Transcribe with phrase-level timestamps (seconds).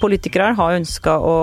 [0.00, 1.34] Politikere har ønska å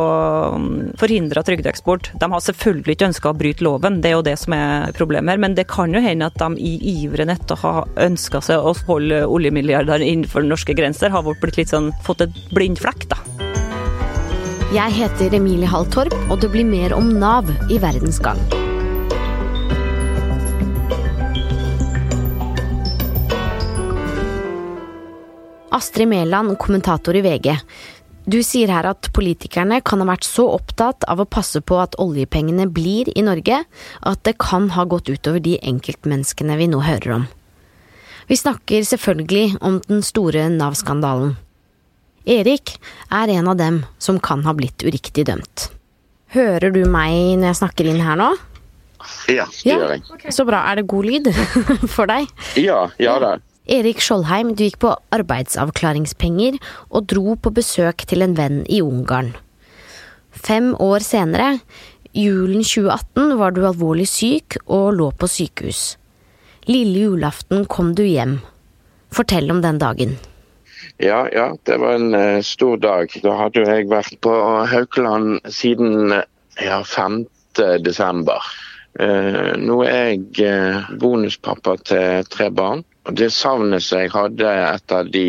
[0.57, 2.09] mm, forhindre trygdeeksport.
[2.17, 5.35] De har selvfølgelig ikke ønska å bryte loven, det er jo det som er problemet
[5.35, 5.41] her.
[5.43, 6.73] Men det kan jo hende at de i
[7.03, 11.73] iveren etter å ha ønska seg å holde oljemilliarder innenfor norske grenser, har blitt litt
[11.73, 13.21] sånn, fått et blind flekk, da.
[14.73, 18.41] Jeg heter Emilie Hall Torp, og det blir mer om Nav i Verdens gang.
[25.77, 27.53] Astrid Mæland, kommentator i VG.
[28.27, 31.95] Du sier her at politikerne kan ha vært så opptatt av å passe på at
[32.01, 33.61] oljepengene blir i Norge,
[34.01, 37.27] at det kan ha gått utover de enkeltmenneskene vi nå hører om.
[38.27, 41.37] Vi snakker selvfølgelig om den store Nav-skandalen.
[42.27, 42.73] Erik
[43.07, 45.69] er en av dem som kan ha blitt uriktig dømt.
[46.35, 48.33] Hører du meg når jeg snakker inn her nå?
[49.31, 50.33] Ja, det gjør jeg.
[50.35, 50.65] Så bra.
[50.67, 51.29] Er det god lyd
[51.95, 52.27] for deg?
[52.59, 53.37] Ja, ja da.
[53.67, 56.55] Erik Skjoldheim, du gikk på arbeidsavklaringspenger
[56.87, 59.33] og dro på besøk til en venn i Ungarn.
[60.31, 61.57] Fem år senere,
[62.15, 65.97] julen 2018, var du alvorlig syk og lå på sykehus.
[66.71, 68.39] Lille julaften kom du hjem.
[69.11, 70.15] Fortell om den dagen.
[71.03, 73.11] Ja, ja, det var en uh, stor dag.
[73.23, 74.31] Da hadde jeg vært på
[74.71, 77.25] Haukeland siden ja, 5.
[77.83, 78.43] desember.
[78.97, 82.87] Uh, nå er jeg bonuspappa til tre barn.
[83.11, 85.27] Det savnet som jeg hadde etter de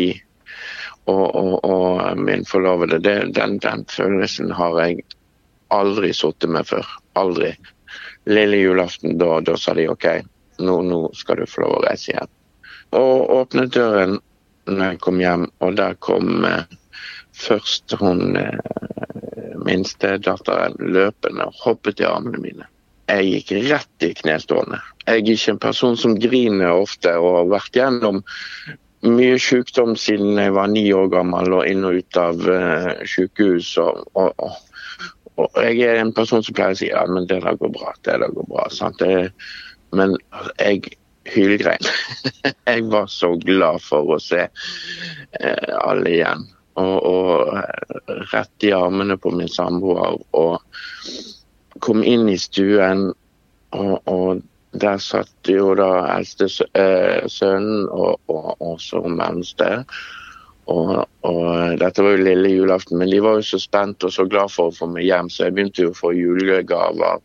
[1.09, 5.05] og, og, og min forlovede, det, den, den, følelsen har jeg
[5.73, 6.85] aldri sittet med før.
[7.17, 7.53] Aldri.
[8.29, 10.05] Lille julaften, da, da sa de OK,
[10.59, 12.33] nå, nå, skal du få lov å reise hjem.
[12.99, 14.19] Og åpnet døren
[14.69, 16.67] når jeg kom hjem, og der kom eh,
[17.37, 18.59] først hun eh,
[19.65, 22.69] minste datteren løpende og hoppet i armene mine
[23.09, 24.79] jeg gikk rett i knestående.
[25.05, 28.21] Jeg er ikke en person som griner ofte, og har vært gjennom
[29.07, 33.71] mye sykdom siden jeg var ni år gammel og inn og ut av uh, sykehus.
[33.81, 34.59] Og, og,
[35.39, 37.95] og, jeg er en person som pleier å si ja, men det der går bra.
[38.03, 38.67] det der går bra?
[38.99, 39.13] Det,
[39.95, 40.17] men
[40.59, 40.95] jeg
[41.29, 41.89] hylgrein.
[42.69, 46.47] jeg var så glad for å se uh, alle igjen.
[46.79, 50.19] Og, og uh, rett i armene på min samboer.
[50.35, 50.59] og
[51.89, 53.09] kom inn i stuen,
[53.73, 54.41] og, og
[54.77, 56.45] der satt jo da eldste
[56.77, 59.79] eh, sønnen og, og, og så mellomste.
[60.69, 60.91] Og,
[61.25, 61.45] og,
[61.81, 64.69] dette var jo lille julaften, men de var jo så spent og så glad for
[64.69, 67.23] å få meg hjem, så jeg begynte jo å få julegaver.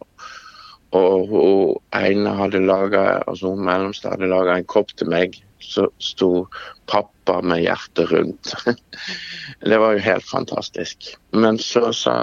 [0.95, 5.89] Og hun ene hadde laget, altså hun mellomste hadde laga en kopp til meg så
[5.99, 6.47] sto
[6.87, 8.55] pappa med hjertet rundt.
[9.61, 11.15] det var jo helt fantastisk.
[11.33, 12.15] Men så sa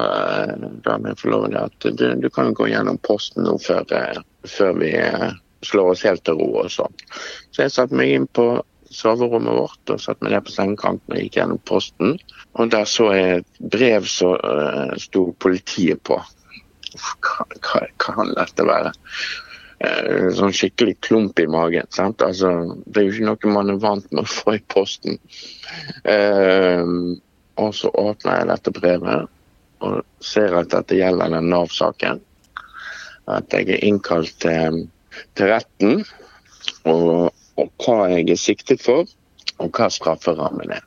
[0.43, 4.77] eh, da min forlovede at du, du kan gå gjennom posten nå før, eh, før
[4.81, 5.31] vi eh,
[5.65, 7.01] slår oss helt til ro og sånn.
[7.51, 8.53] Så jeg satte meg inn på
[8.91, 12.17] soverommet vårt og satte meg ned på sengekanten og gikk gjennom posten.
[12.59, 16.17] Og der så jeg et brev som uh, sto politiet på.
[16.97, 18.91] Hva, hva kan dette være?
[19.81, 21.87] Eh, sånn skikkelig klump i magen.
[21.97, 22.51] Altså,
[22.85, 25.17] det er jo ikke noe man er vant med å få i posten.
[26.05, 26.83] Eh,
[27.61, 29.29] og så åpner jeg dette brevet
[29.81, 32.21] og ser at dette gjelder den Nav-saken.
[33.31, 34.83] At jeg er innkalt til,
[35.37, 36.03] til retten,
[36.85, 39.09] og, og, hva jeg er siktet for,
[39.61, 40.85] og hva strafferammen er.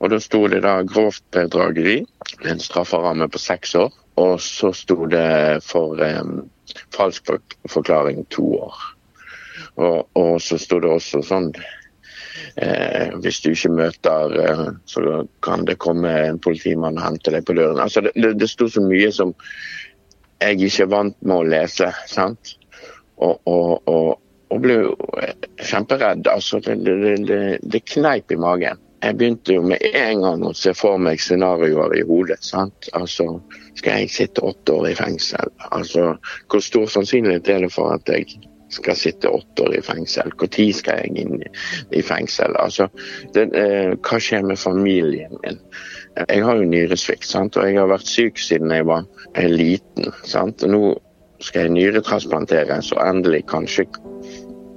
[0.00, 2.00] Og Da sto det da grovt bedrageri,
[2.48, 3.92] en strafferamme på seks år.
[4.20, 6.42] Og så sto det for um,
[6.94, 7.30] falsk
[7.70, 8.82] forklaring to år.
[9.80, 11.48] Og, og så sto det også sånn
[12.60, 17.46] eh, Hvis du ikke møter, eh, så kan det komme en politimann og hente deg
[17.48, 17.80] på døren.
[17.80, 19.32] Altså det, det, det sto så mye som
[20.42, 21.88] jeg ikke er vant med å lese.
[22.10, 22.56] sant?
[23.22, 24.18] Og, og, og,
[24.62, 24.74] ble
[25.62, 26.26] kjemperedd.
[26.28, 26.82] Altså, det,
[27.28, 31.20] det, det kneip i magen jeg begynte jo med en gang å se for meg
[31.20, 32.42] scenarioer i hodet.
[32.44, 32.88] sant?
[32.94, 33.40] Altså,
[33.74, 35.50] Skal jeg sitte åtte år i fengsel?
[35.72, 36.16] Altså,
[36.48, 38.26] Hvor stor sannsynlighet er det for at jeg
[38.68, 40.30] skal sitte åtte år i fengsel?
[40.38, 41.42] Når skal jeg inn
[41.92, 42.56] i fengsel?
[42.56, 42.88] Altså,
[43.34, 45.58] det, eh, Hva skjer med familien min?
[46.28, 47.56] Jeg har jo nyresvikt, sant?
[47.56, 49.04] og jeg har vært syk siden jeg var
[49.36, 50.12] liten.
[50.24, 50.62] sant?
[50.62, 50.98] Og nå
[51.40, 53.86] skal jeg nyretransplanteres og endelig kanskje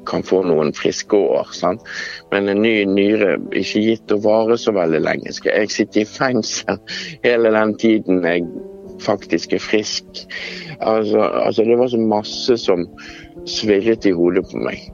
[0.08, 1.52] kan få noen friske år.
[1.56, 1.84] Sant?
[2.32, 5.36] Men en ny nyre ikke gitt å vare så veldig lenge.
[5.36, 6.82] Skal jeg sitte i fengsel
[7.26, 8.46] hele den tiden jeg
[9.04, 10.26] faktisk er frisk?
[10.80, 12.86] Altså, altså Det var så masse som
[13.50, 14.86] svirret i hodet på meg.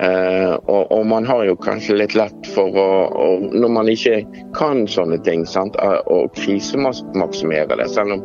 [0.00, 4.22] Uh, og, og, man har jo kanskje litt lett for å, å Når man ikke
[4.56, 7.88] kan sånne ting, sant, å krisemaksimere det.
[7.92, 8.22] Selv om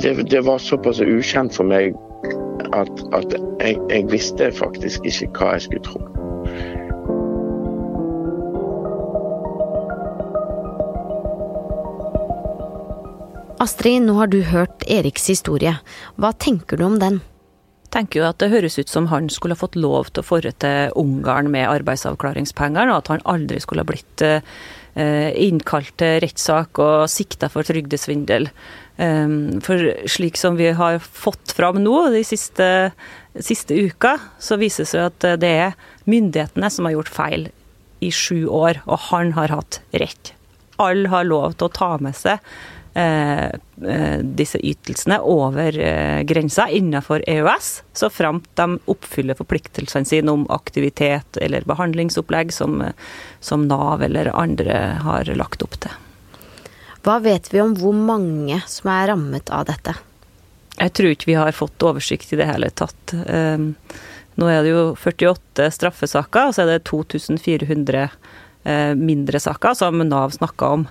[0.00, 1.92] det, det var såpass ukjent for meg
[2.72, 6.02] at, at jeg, jeg, visste faktisk ikke hva jeg skulle tro.
[13.62, 15.76] Astrid, nå har du hørt Eriks historie.
[16.18, 17.20] Hva tenker du om den?
[17.92, 20.52] tenker jo at det høres ut som han skulle ha fått lov til å forre
[20.64, 24.40] til Ungarn med arbeidsavklaringspengene, og at han aldri skulle ha blitt eh,
[24.92, 28.50] innkalt til rettssak og sikta for trygdesvindel.
[29.00, 32.66] Um, for slik som vi har fått fram nå de siste,
[33.40, 37.48] siste uka, så viser det seg at det er myndighetene som har gjort feil
[38.04, 40.34] i sju år, og han har hatt rett.
[40.82, 46.68] Alle har lov til å ta med seg Eh, eh, disse ytelsene over eh, grensa
[46.68, 52.82] innenfor EØS, så framt de oppfyller forpliktelsene sine om aktivitet eller behandlingsopplegg som,
[53.40, 55.94] som Nav eller andre har lagt opp til.
[57.02, 59.96] Hva vet vi om hvor mange som er rammet av dette?
[60.76, 63.12] Jeg tror ikke vi har fått oversikt i det hele tatt.
[63.12, 68.06] Nå er det jo 48 straffesaker, og så er det 2400
[69.00, 70.86] mindre saker som Nav snakker om.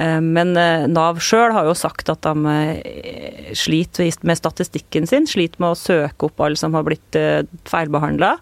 [0.00, 5.28] Eh, men eh, Nav sjøl har jo sagt at de eh, sliter med statistikken sin,
[5.28, 7.18] sliter med å søke opp alle som har blitt
[7.68, 8.36] feilbehandla.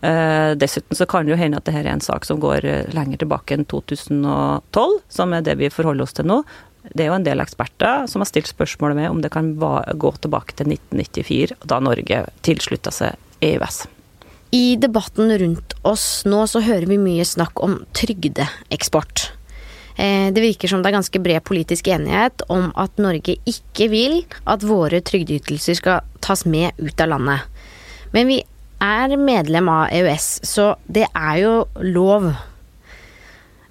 [0.00, 2.64] Dessuten så kan det jo hende at dette er en sak som går
[2.96, 6.38] lenger tilbake enn 2012, som er det vi forholder oss til nå.
[6.88, 10.12] Det er jo en del eksperter som har stilt spørsmålet med om det kan gå
[10.24, 13.82] tilbake til 1994, da Norge tilslutta seg EØS.
[14.56, 19.28] I debatten rundt oss nå så hører vi mye snakk om trygdeeksport.
[20.00, 24.22] Eh, det virker som det er ganske bred politisk enighet om at Norge ikke vil
[24.48, 27.66] at våre trygdeytelser skal tas med ut av landet.
[28.14, 28.38] Men vi
[28.80, 31.52] er medlem av EØS, så det er jo
[31.84, 32.30] lov.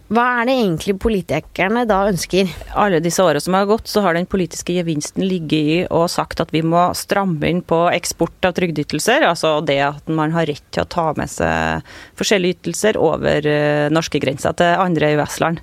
[0.10, 2.50] Hva er det egentlig politikerne da ønsker?
[2.78, 6.42] Alle disse årene som har gått, så har den politiske gevinsten ligget i og sagt
[6.42, 9.26] at vi må stramme inn på eksport av trygdeytelser.
[9.30, 11.86] Altså det at man har rett til å ta med seg
[12.22, 15.62] forskjellige ytelser over eh, norskegrensa til andre EØS-land.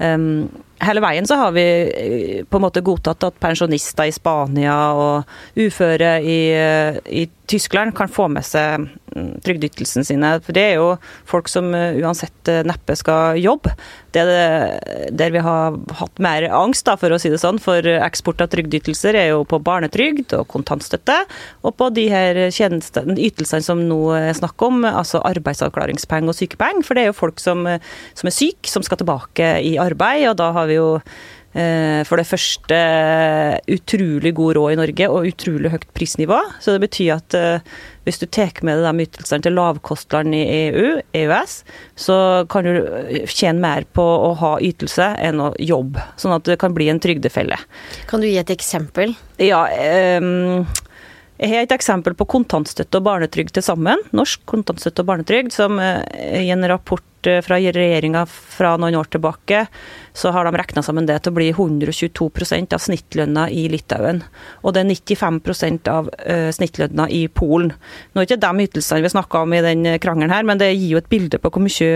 [0.00, 4.76] Um, hele veien så har vi eh, på en måte godtatt at pensjonister i Spania
[4.94, 10.34] og uføre i, eh, i Tyskland kan få med seg mm, trygdeytelsene sine.
[10.44, 10.90] For det er jo
[11.28, 13.72] folk som eh, uansett neppe skal jobbe.
[14.12, 17.84] Det er der vi har hatt mer angst, da, for å si det sånn, for
[17.84, 21.18] eksport av trygdeytelser er jo på barnetrygd og kontantstøtte,
[21.60, 26.86] og på de her ytelsene som nå er snakk om, altså arbeidsavklaringspenger og sykepenger.
[26.88, 27.68] For det er jo folk som,
[28.16, 32.20] som er syke, som skal tilbake i arbeid, og da har vi jo eh, for
[32.20, 32.78] det første
[33.74, 36.38] utrolig god råd i Norge og utrolig høyt prisnivå.
[36.62, 37.76] Så det betyr at eh,
[38.08, 41.58] hvis du tar med deg de ytelsene til lavkostland i EU, EØS,
[41.98, 42.18] så
[42.50, 46.04] kan du tjene mer på å ha ytelse enn å jobbe.
[46.20, 47.58] Sånn at det kan bli en trygdefelle.
[48.10, 49.16] Kan du gi et eksempel?
[49.42, 49.66] Ja,
[50.22, 50.64] um,
[51.38, 54.00] jeg har et eksempel på kontantstøtte og barnetrygd til sammen.
[54.16, 59.64] Norsk kontantstøtte og barnetrygd, som i en rapport Eh, fra regjeringa fra noen år tilbake,
[60.12, 64.22] så har de regna sammen det til å bli 122% av snittlønna i Litauen.
[64.62, 65.40] Og det er 95
[65.90, 67.72] av uh, snittlønna i Polen.
[68.12, 70.94] Nå er ikke de ytelsene vi snakka om i den krangelen her, men det gir
[70.94, 71.90] jo et bilde på hvor mye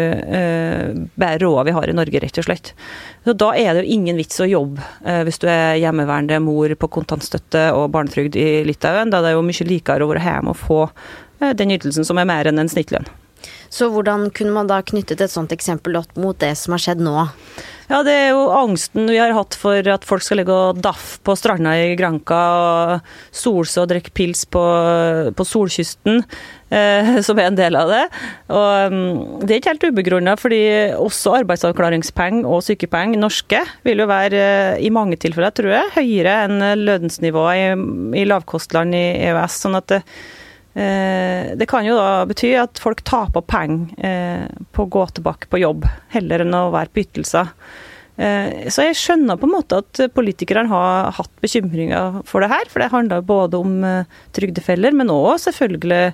[1.19, 2.73] bedre råd vi har i Norge, rett og slett.
[3.25, 4.83] Så Da er det jo ingen vits å jobbe
[5.27, 9.11] hvis du er hjemmeværende mor på kontantstøtte og barnetrygd i Litauen.
[9.13, 10.85] Da er det jo mye likere å være hjemme og få
[11.59, 13.09] den ytelsen som er mer enn en snittlønn.
[13.73, 17.01] Så hvordan kunne man da knyttet et sånt eksempel opp mot det som har skjedd
[17.01, 17.15] nå?
[17.89, 21.19] Ja, det er jo angsten vi har hatt for at folk skal ligge og daffe
[21.25, 24.63] på stranda i Granca og solse og drikke pils på,
[25.37, 26.21] på solkysten,
[26.73, 28.03] eh, som er en del av det.
[28.53, 29.01] Og um,
[29.43, 30.63] det er ikke helt ubegrunna, fordi
[30.97, 36.39] også arbeidsavklaringspenger og sykepenger, norske, vil jo være eh, i mange tilfeller, tror jeg, høyere
[36.45, 39.61] enn lønnsnivået i, i lavkostland i EØS.
[39.67, 40.39] sånn at det, Eh,
[40.75, 45.61] det kan jo da bety at folk taper penger eh, på å gå tilbake på
[45.61, 47.51] jobb, heller enn å være på ytelser.
[48.17, 52.73] Eh, så jeg skjønner på en måte at politikerne har hatt bekymringer for det her.
[52.73, 53.77] For det handler både om
[54.37, 56.07] trygdefeller, men òg selvfølgelig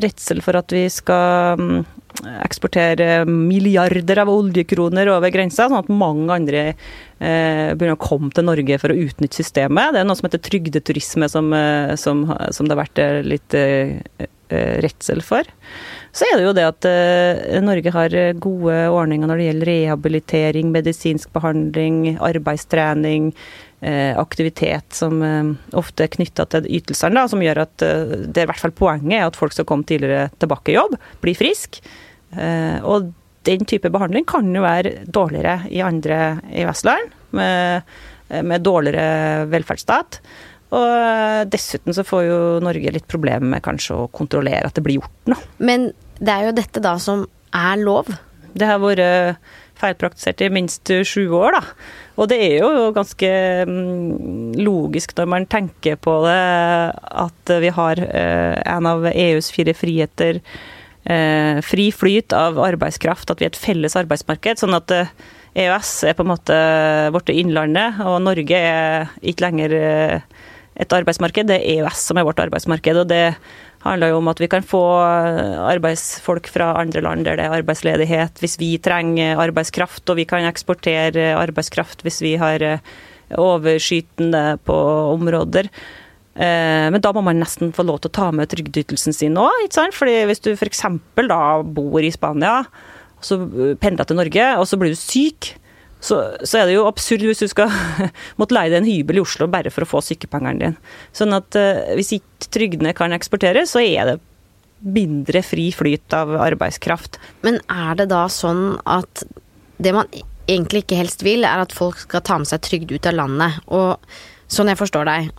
[0.00, 1.80] redsel for at vi skal mm,
[2.24, 8.46] eksportere milliarder av oljekroner over grensa, sånn at mange andre eh, begynner å komme til
[8.48, 9.94] Norge for å utnytte systemet.
[9.94, 13.58] Det er noe som heter trygdeturisme, som, eh, som, som det har vært eh, litt
[13.58, 13.98] eh,
[14.48, 15.48] eh, redsel for.
[16.16, 20.74] Så er det jo det at eh, Norge har gode ordninger når det gjelder rehabilitering,
[20.74, 23.32] medisinsk behandling, arbeidstrening,
[24.16, 25.20] aktivitet som
[25.76, 29.26] ofte er knytta til ytelsene, som gjør at det er i hvert fall poenget er
[29.28, 31.84] at folk skal komme tidligere tilbake i jobb, bli friske.
[32.34, 33.12] Eh, og
[33.46, 37.96] den type behandling kan jo være dårligere i andre EØS-land, med,
[38.42, 40.18] med, dårligere velferdsstat.
[40.74, 44.98] Og dessuten så får jo Norge litt problemer med kanskje å kontrollere at det blir
[44.98, 45.52] gjort noe.
[45.62, 47.22] Men det er jo dette da som
[47.54, 48.10] er lov?
[48.56, 49.38] Det har vært
[49.76, 51.62] feilpraktisert i minst sju år, da.
[52.16, 53.30] Og det er jo ganske
[53.68, 56.38] mm, logisk når man tenker på det,
[57.26, 60.40] at vi har eh, en av EUs fire friheter,
[61.08, 64.60] eh, fri flyt av arbeidskraft, at vi er et felles arbeidsmarked.
[64.62, 65.14] sånn at eh,
[65.66, 66.56] EØS er på en måte
[67.14, 69.76] vårt innlandet, og Norge er ikke lenger
[70.76, 72.96] et arbeidsmarked, det er EØS som er vårt arbeidsmarked.
[73.00, 73.36] og det
[73.86, 74.82] handler jo om at vi kan få
[75.66, 80.46] arbeidsfolk fra andre land der det er arbeidsledighet, hvis vi trenger arbeidskraft, og vi kan
[80.48, 82.82] eksportere arbeidskraft hvis vi har eh,
[83.36, 84.76] overskytende på
[85.14, 85.70] områder.
[86.36, 89.68] Eh, men da må man nesten få lov til å ta med trygdeytelsen sin òg.
[89.96, 90.84] Fordi hvis du f.eks.
[91.16, 92.58] da bor i Spania,
[93.24, 93.40] så
[93.80, 95.54] pendler til Norge, og så blir du syk,
[95.96, 97.72] så, så, er det jo absurd hvis du skal
[98.38, 100.94] måtte leie deg en hybel i Oslo bare for å få sykepengene dine.
[101.16, 104.16] Sånn at uh, hvis ikke trygdene kan eksporteres, så er det
[104.84, 107.16] mindre fri flyt av arbeidskraft.
[107.46, 109.24] Men er det da sånn at
[109.82, 110.10] det man
[110.46, 113.56] egentlig ikke helst vil, er at folk skal ta med seg trygd ut av landet?
[113.72, 113.96] Og
[114.52, 115.32] sånn jeg forstår deg.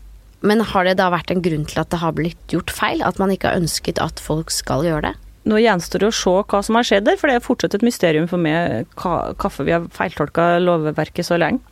[0.45, 3.01] Men har det da vært en grunn til at det har blitt gjort feil?
[3.05, 5.15] At man ikke har ønsket at folk skal gjøre det?
[5.47, 7.85] Nå gjenstår det å se hva som har skjedd der, for det er fortsatt et
[7.85, 11.63] mysterium for meg hvorfor vi har feiltolka lovverket så lenge.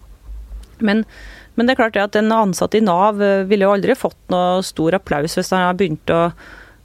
[0.80, 1.04] Men,
[1.56, 4.64] men, det er klart at en ansatt i Nav eh, ville jo aldri fått noe
[4.66, 6.22] stor applaus hvis han har begynt å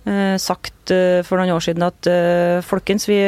[0.06, 3.18] eh, sagt eh, for noen år siden at eh, folkens, vi,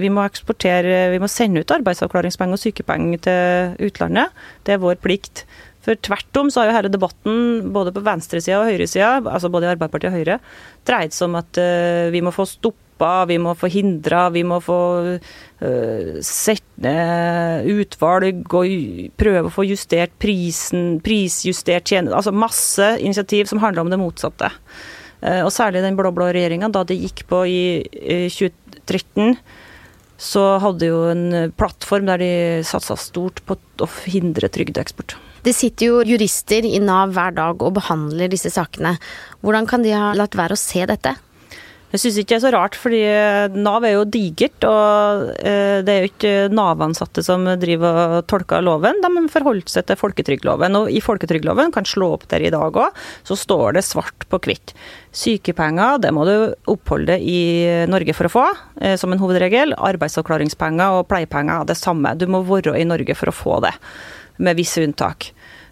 [0.00, 4.40] vi, må eksportere, vi må sende ut arbeidsavklaringspenger og sykepenger til utlandet.
[4.64, 5.44] Det er vår plikt.
[5.84, 9.68] For tvert om så har jo hele debatten, både på venstresida og høyresida, altså både
[9.68, 10.38] i Arbeiderpartiet og Høyre,
[10.88, 12.86] dreid seg om at uh, vi må få stoppa
[13.24, 14.80] vi må få hindra, vi må få
[15.16, 18.74] uh, sette ned utvalg og
[19.20, 24.52] prøve å få justert prisen, prisjustert tjeneste Altså masse initiativ som handler om det motsatte.
[25.24, 29.36] Uh, og særlig den blå-blå regjeringa, da det gikk på i, i 2013
[30.20, 32.32] så hadde jo en plattform der de
[32.68, 35.16] satsa stort på å hindre trygdeeksport.
[35.40, 38.98] Det sitter jo jurister i Nav hver dag og behandler disse sakene.
[39.40, 41.16] Hvordan kan de ha latt være å se dette?
[41.90, 44.62] Jeg syns ikke det er så rart, fordi eh, Nav er jo digert.
[44.68, 49.88] Og eh, det er jo ikke Nav-ansatte som driver og tolker loven, de forholder seg
[49.88, 50.78] til folketrygdloven.
[50.78, 54.38] Og i folketrygdloven, kan slå opp der i dag òg, så står det svart på
[54.44, 54.76] hvitt.
[55.10, 56.34] Sykepenger, det må du
[56.70, 57.40] oppholde i
[57.90, 58.46] Norge for å få,
[58.78, 59.74] eh, som en hovedregel.
[59.74, 62.14] Arbeidsavklaringspenger og pleiepenger, det samme.
[62.14, 63.74] Du må være i Norge for å få det,
[64.40, 65.30] med visse unntak.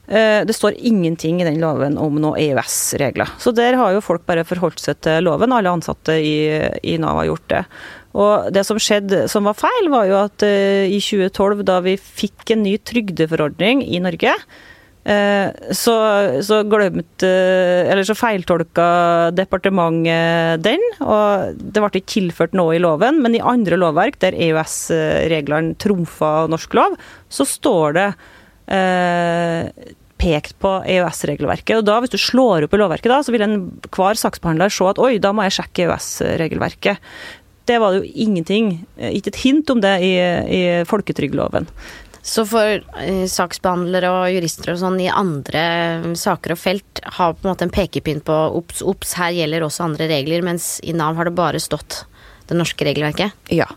[0.09, 3.29] Eh, det står ingenting i den loven om noen EØS-regler.
[3.39, 5.53] Så der har jo folk bare forholdt seg til loven.
[5.53, 6.39] Alle ansatte i,
[6.81, 7.65] i Nav har gjort det.
[8.17, 11.99] Og det som skjedde som var feil, var jo at uh, i 2012, da vi
[12.01, 15.99] fikk en ny trygdeforordning i Norge, uh, så,
[16.41, 18.89] så glemte Eller så feiltolka
[19.37, 23.21] departementet den, og det ble ikke tilført noe i loven.
[23.21, 26.97] Men i andre lovverk, der EØS-reglene trumfa norsk lov,
[27.29, 28.09] så står det
[28.71, 31.79] uh, pekt på EØS-regelverket.
[31.79, 35.01] Og da, Hvis du slår opp i lovverket, da, så vil enhver saksbehandler se at
[35.03, 36.99] oi, da må jeg sjekke EØS-regelverket.
[37.69, 41.69] Det var det jo ingenting, eh, ikke et hint om det i, i folketrygdloven.
[42.25, 47.47] Så for uh, saksbehandlere og jurister og sånn i andre saker og felt har på
[47.47, 51.17] en måte en pekepinn på obs, obs, her gjelder også andre regler, mens i Nav
[51.17, 52.03] har det bare stått
[52.49, 53.35] det norske regelverket?
[53.55, 53.69] Ja.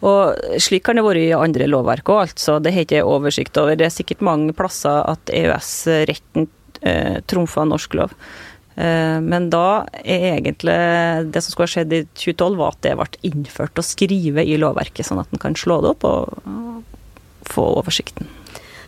[0.00, 2.56] Og slik kan det være i andre lovverk òg, altså.
[2.62, 3.76] Det har ikke oversikt over.
[3.76, 6.48] Det er sikkert mange plasser at EØS-retten
[6.80, 8.14] eh, trumfer norsk lov.
[8.80, 10.76] Eh, men da er egentlig
[11.28, 14.56] det som skulle ha skjedd i 2012, var at det ble innført å skrive i
[14.60, 16.86] lovverket, sånn at en kan slå det opp og
[17.50, 18.30] få oversikten.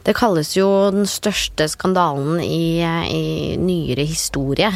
[0.03, 3.25] Det kalles jo den største skandalen i, i
[3.61, 4.73] nyere historie.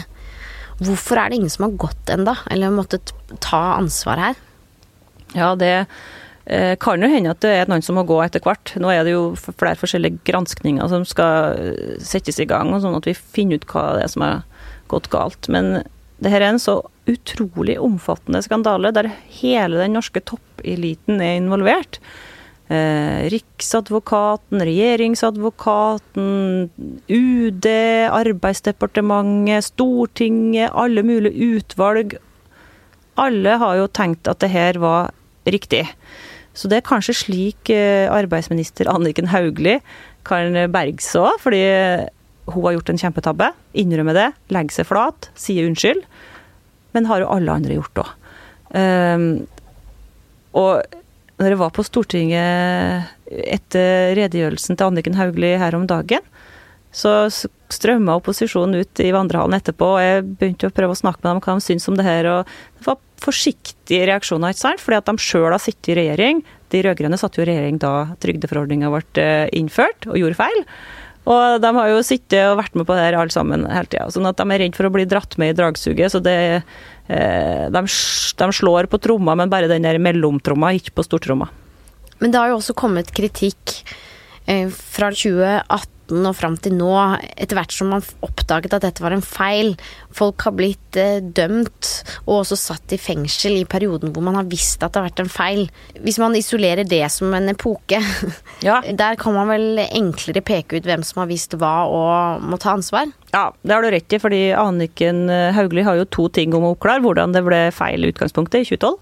[0.79, 4.43] Hvorfor er det ingen som har gått enda, eller måttet ta ansvar her?
[5.37, 5.87] Ja, det
[6.47, 8.71] Eh, kan jo hende at det er noen som må gå etter hvert.
[8.79, 13.09] Nå er det jo flere forskjellige granskninger som skal eh, settes i gang, sånn at
[13.09, 14.45] vi finner ut hva det er som har
[14.93, 15.51] gått galt.
[15.51, 15.83] Men
[16.23, 16.79] det her er en så
[17.11, 21.99] utrolig omfattende skandale der hele den norske toppeliten er involvert.
[22.71, 26.31] Eh, Riksadvokaten, regjeringsadvokaten,
[27.11, 27.67] UD,
[28.23, 32.15] Arbeidsdepartementet, Stortinget, alle mulige utvalg.
[33.19, 35.11] Alle har jo tenkt at det her var
[35.55, 35.85] riktig.
[36.57, 39.81] Så det er kanskje slik eh, arbeidsminister Anniken Hauglie
[40.27, 41.63] kan berge seg òg, fordi
[42.51, 43.51] hun har gjort en kjempetabbe.
[43.79, 46.03] Innrømmer det, legger seg flat, sier unnskyld.
[46.97, 48.15] Men har jo alle andre gjort òg.
[48.71, 49.27] Um, ehm,
[50.57, 50.83] og
[51.37, 56.25] når jeg var på Stortinget etter redegjørelsen til Anniken Hauglie her om dagen,
[56.97, 57.29] så
[57.73, 61.41] strømma opposisjonen ut i vandrehallen etterpå, og jeg begynte å prøve å snakke med dem
[61.41, 62.29] om hva de syntes om det her.
[62.31, 64.83] og Det var forsiktige reaksjoner, ikke sant?
[64.83, 66.45] fordi at de sjøl har sittet i regjering.
[66.73, 70.63] De rød-grønne satt jo i regjering da trygdeforordninga ble eh, innført, og gjorde feil.
[71.27, 74.07] Og de har jo sittet og vært med på det her alle sammen hele tida.
[74.15, 76.13] Sånn at de er redd for å bli dratt med i dragsuget.
[76.15, 76.37] Så det,
[77.11, 81.51] eh, de, de, slår på tromma, men bare den der mellomtromma, ikke på stortromma.
[82.23, 83.81] Men det har jo også kommet kritikk
[84.47, 86.93] eh, fra 2018 2018 og fram til nå,
[87.37, 89.75] etter hvert som man oppdaget at dette var en feil.
[90.15, 91.91] Folk har blitt eh, dømt
[92.27, 95.25] og også satt i fengsel i perioden hvor man har visst at det har vært
[95.25, 95.67] en feil.
[96.01, 98.01] Hvis man isolerer det som en epoke,
[98.67, 98.81] ja.
[98.83, 102.75] der kan man vel enklere peke ut hvem som har visst hva og må ta
[102.77, 103.11] ansvar?
[103.33, 106.75] Ja, det har du rett i, fordi Anniken Hauglie har jo to ting om å
[106.77, 107.03] oppklare.
[107.05, 108.95] Hvordan det ble feil i utgangspunktet i 2012.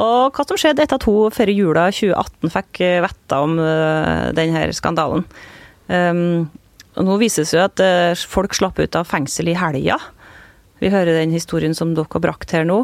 [0.00, 4.68] Og hva som skjedde etter at hun før jula 2018 fikk vite om uh, denne
[4.76, 5.24] skandalen.
[5.90, 9.98] Og nå vises jo at uh, folk slapp ut av fengsel i helga.
[10.80, 12.82] Vi hører den historien som dere har brakt her nå.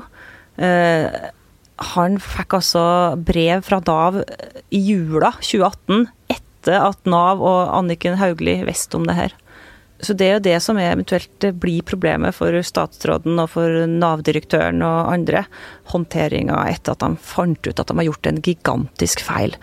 [0.61, 1.09] Uh,
[1.97, 2.83] han fikk altså
[3.21, 4.23] brev fra Nav
[4.73, 9.35] i jula 2018, etter at Nav og Anniken Hauglie visste om det her.
[10.05, 15.13] Så det er jo det som eventuelt blir problemet for statsråden og for Nav-direktøren og
[15.13, 15.47] andre.
[15.93, 19.57] Håndteringa etter at de fant ut at de har gjort en gigantisk feil.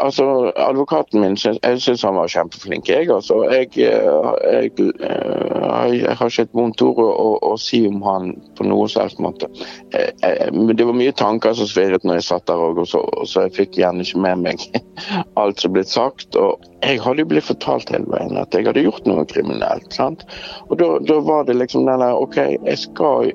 [0.00, 2.88] Altså, Advokaten min jeg syns han var kjempeflink.
[2.88, 3.42] Jeg, altså.
[3.52, 8.02] jeg, eh, jeg, eh, jeg har ikke et vondt ord å, å, å, si om
[8.06, 9.48] han på noe selvs måte.
[9.94, 13.56] Eh, det var mye tanker som svirret når jeg satt der òg, så, så, jeg
[13.58, 14.66] fikk gjerne ikke med meg
[15.40, 16.38] alt som ble sagt.
[16.38, 19.90] og Jeg hadde jo blitt fortalt hele veien at jeg hadde gjort noe kriminelt.
[19.94, 20.26] sant?
[20.68, 23.32] Og da var det liksom den der OK, jeg skal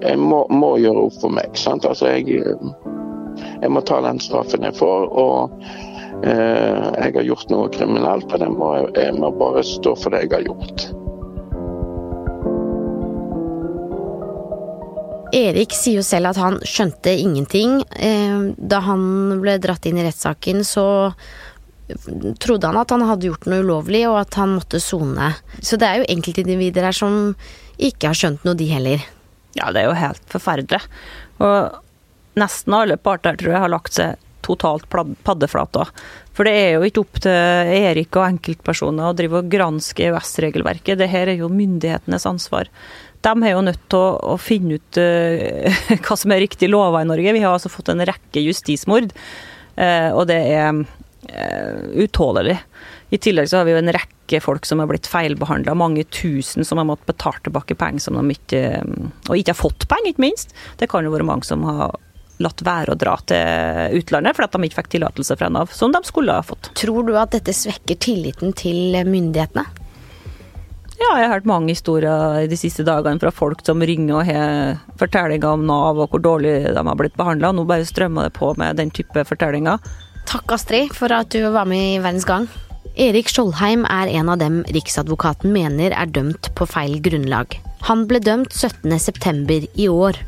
[0.00, 1.54] Jeg må, må gjøre opp for meg.
[1.58, 1.86] sant?
[1.86, 2.42] Altså, jeg
[3.60, 5.06] jeg må ta den straffen jeg får.
[5.10, 5.64] Og
[6.24, 10.34] eh, jeg har gjort noe kriminelt, og må, jeg må bare stå for det jeg
[10.38, 10.88] har gjort.
[15.36, 17.80] Erik sier jo selv at han skjønte ingenting.
[17.94, 20.88] Eh, da han ble dratt inn i rettssaken, så
[22.38, 25.32] trodde han at han hadde gjort noe ulovlig, og at han måtte sone.
[25.58, 27.34] Så det er jo enkeltindivider her som
[27.80, 29.06] ikke har skjønt noe, de heller.
[29.58, 30.82] Ja, det er jo helt forferdelig.
[31.42, 31.80] Og
[32.38, 34.86] nesten alle parter tror jeg har lagt seg totalt
[35.24, 35.86] paddeflata.
[36.36, 40.98] For det er jo ikke opp til Erik og enkeltpersoner å drive og granske EØS-regelverket.
[41.00, 42.70] Dette er jo myndighetenes ansvar.
[43.20, 47.10] De er jo nødt til å, finne ut uh, hva som er riktig lover i
[47.10, 47.36] Norge.
[47.36, 49.12] Vi har altså fått en rekke justismord,
[49.76, 52.56] uh, og det er uh, utålelig.
[53.10, 56.64] I tillegg så har vi jo en rekke folk som har blitt feilbehandla, mange tusen
[56.64, 58.60] som har måttet betale tilbake penger som de ikke
[59.26, 60.54] Og ikke har fått penger, ikke minst.
[60.78, 61.98] Det kan jo være mange som har
[62.40, 66.00] latt være å dra til utlandet fordi de ikke fikk tillatelse fra Nav, som de
[66.08, 66.72] skulle ha fått.
[66.78, 69.66] Tror du at dette svekker tilliten til myndighetene?
[71.00, 74.80] Ja, jeg har hørt mange historier de siste dagene fra folk som ringer og har
[75.00, 77.54] fortellinger om Nav og hvor dårlig de har blitt behandla.
[77.56, 79.80] Nå bare strømmer det på med den type fortellinger.
[80.28, 82.50] Takk, Astrid, for at du var med i Verdens Gang.
[83.00, 87.56] Erik Skjoldheim er en av dem Riksadvokaten mener er dømt på feil grunnlag.
[87.88, 89.70] Han ble dømt 17.9.
[89.80, 90.20] i år.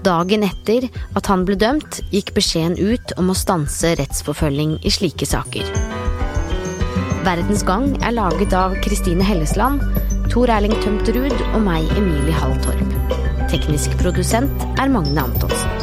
[0.00, 0.86] Dagen etter
[1.18, 5.68] at han ble dømt, gikk beskjeden ut om å stanse rettsforfølging i slike saker.
[7.26, 9.84] Verdens Gang er laget av Kristine Hellesland,
[10.32, 12.96] Tor Erling Tømterud og meg, Emilie Halltorp.
[13.52, 15.79] Teknisk produsent er Magne Antonsen.